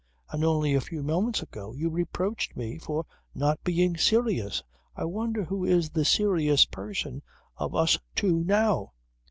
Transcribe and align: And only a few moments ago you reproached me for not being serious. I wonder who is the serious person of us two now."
And 0.31 0.43
only 0.43 0.73
a 0.73 0.81
few 0.81 1.03
moments 1.03 1.43
ago 1.43 1.73
you 1.75 1.87
reproached 1.87 2.57
me 2.57 2.79
for 2.79 3.05
not 3.35 3.63
being 3.63 3.95
serious. 3.97 4.63
I 4.95 5.05
wonder 5.05 5.43
who 5.43 5.63
is 5.63 5.91
the 5.91 6.05
serious 6.05 6.65
person 6.65 7.21
of 7.57 7.75
us 7.75 7.99
two 8.15 8.43
now." 8.43 8.93